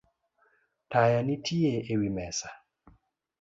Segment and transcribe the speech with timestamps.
[0.91, 2.49] Taya nitie ewi mesa